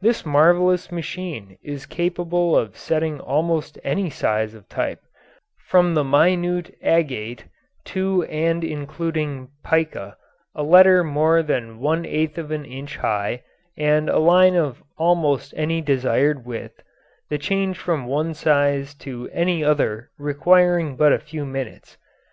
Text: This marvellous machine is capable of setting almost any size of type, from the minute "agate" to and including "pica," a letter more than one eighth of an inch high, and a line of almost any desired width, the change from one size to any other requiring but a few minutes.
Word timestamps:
This 0.00 0.26
marvellous 0.26 0.90
machine 0.90 1.56
is 1.62 1.86
capable 1.86 2.56
of 2.58 2.76
setting 2.76 3.20
almost 3.20 3.78
any 3.84 4.10
size 4.10 4.52
of 4.52 4.68
type, 4.68 4.98
from 5.68 5.94
the 5.94 6.02
minute 6.02 6.74
"agate" 6.82 7.44
to 7.84 8.24
and 8.24 8.64
including 8.64 9.50
"pica," 9.62 10.16
a 10.56 10.64
letter 10.64 11.04
more 11.04 11.40
than 11.44 11.78
one 11.78 12.04
eighth 12.04 12.36
of 12.36 12.50
an 12.50 12.64
inch 12.64 12.96
high, 12.96 13.44
and 13.78 14.08
a 14.10 14.18
line 14.18 14.56
of 14.56 14.82
almost 14.98 15.54
any 15.56 15.80
desired 15.80 16.44
width, 16.44 16.82
the 17.28 17.38
change 17.38 17.78
from 17.78 18.06
one 18.06 18.34
size 18.34 18.92
to 18.96 19.30
any 19.32 19.62
other 19.62 20.10
requiring 20.18 20.96
but 20.96 21.12
a 21.12 21.20
few 21.20 21.46
minutes. 21.46 21.96